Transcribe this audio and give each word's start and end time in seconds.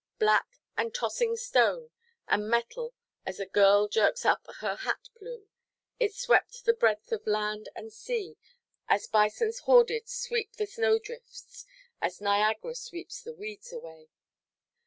Black, 0.17 0.57
and 0.75 0.95
tossing 0.95 1.35
stone 1.35 1.91
and 2.27 2.49
metal 2.49 2.95
as 3.23 3.39
a 3.39 3.45
girl 3.45 3.87
jerks 3.87 4.25
up 4.25 4.47
her 4.57 4.77
hat–plume, 4.77 5.47
it 5.99 6.15
swept 6.15 6.65
the 6.65 6.73
breadth 6.73 7.11
of 7.11 7.27
land 7.27 7.69
and 7.75 7.93
sea, 7.93 8.35
as 8.87 9.05
bisons 9.05 9.59
horded 9.67 10.09
sweep 10.09 10.53
the 10.53 10.65
snow–drifts, 10.65 11.67
as 12.01 12.19
Niagara 12.19 12.73
sweeps 12.73 13.21
the 13.21 13.35
weeds 13.35 13.71
away. 13.71 14.09